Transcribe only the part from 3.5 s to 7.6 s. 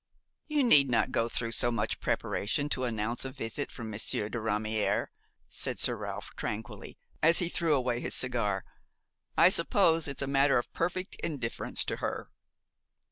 from Monsieur de Ramière," said Sir Ralph, tranquilly, as he